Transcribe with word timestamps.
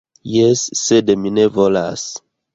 Jes, 0.35 0.63
sed 0.83 1.13
mi 1.27 1.35
ne 1.37 1.47
volas! 1.59 2.09